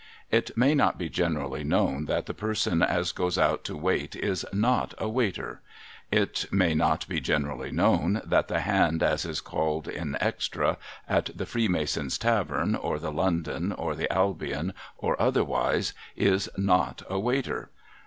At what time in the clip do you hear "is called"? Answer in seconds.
9.25-9.87